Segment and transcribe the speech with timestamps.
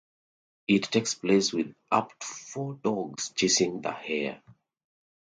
[0.67, 4.41] It takes place with up to four dogs chasing the hare.